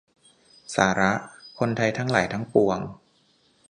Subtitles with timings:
[0.75, 1.11] สาระ
[1.59, 2.79] คนไทยทั้งหลายทั้งปวง